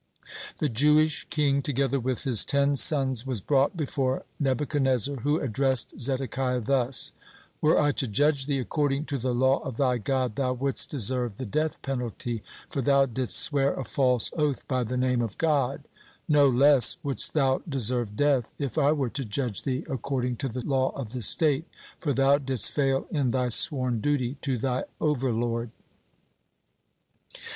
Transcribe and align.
(5) 0.23 0.57
The 0.57 0.69
Jewish 0.69 1.27
king 1.29 1.61
together 1.61 1.99
with 1.99 2.23
his 2.23 2.43
ten 2.43 2.75
sons 2.75 3.23
was 3.23 3.39
brought 3.39 3.77
before 3.77 4.23
Nebuchadnezzar, 4.39 5.17
who 5.17 5.39
addressed 5.39 5.99
Zedekiah 5.99 6.61
thus: 6.61 7.11
"Were 7.61 7.79
I 7.79 7.91
to 7.91 8.07
judge 8.07 8.47
thee 8.47 8.57
according 8.57 9.05
to 9.05 9.19
the 9.19 9.35
law 9.35 9.59
of 9.59 9.77
thy 9.77 9.99
God, 9.99 10.37
thou 10.37 10.53
wouldst 10.53 10.89
deserve 10.89 11.37
the 11.37 11.45
death 11.45 11.79
penalty, 11.83 12.41
for 12.71 12.81
thou 12.81 13.05
didst 13.05 13.37
swear 13.37 13.75
a 13.75 13.83
false 13.85 14.31
oath 14.35 14.67
by 14.67 14.83
the 14.83 14.97
Name 14.97 15.21
of 15.21 15.37
God; 15.37 15.83
no 16.27 16.49
less 16.49 16.97
wouldst 17.03 17.35
thou 17.35 17.61
deserve 17.69 18.15
death, 18.17 18.55
if 18.57 18.79
I 18.79 18.91
were 18.93 19.09
to 19.11 19.23
judge 19.23 19.61
thee 19.61 19.85
according 19.87 20.37
to 20.37 20.49
the 20.49 20.65
law 20.65 20.89
of 20.95 21.11
the 21.11 21.21
state, 21.21 21.67
for 21.99 22.11
thou 22.11 22.39
didst 22.39 22.71
fail 22.71 23.05
in 23.11 23.29
thy 23.29 23.49
sworn 23.49 23.99
duty 24.01 24.37
to 24.41 24.57
thy 24.57 24.85
overlord." 24.99 25.69